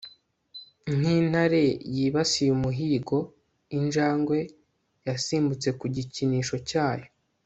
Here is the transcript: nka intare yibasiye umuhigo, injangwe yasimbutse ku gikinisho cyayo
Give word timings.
nka 0.95 1.11
intare 1.21 1.63
yibasiye 1.95 2.49
umuhigo, 2.57 3.17
injangwe 3.77 4.37
yasimbutse 5.07 5.67
ku 5.79 5.85
gikinisho 5.95 6.57
cyayo 6.69 7.07